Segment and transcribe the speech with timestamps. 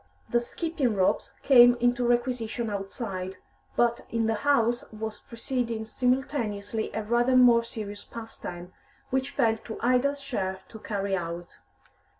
[0.31, 3.37] The skipping ropes came into requisition outside,
[3.75, 8.73] but in the house was proceeding simultaneously a rather more serious pastime,
[9.11, 11.57] which fell to Ida's share to carry out.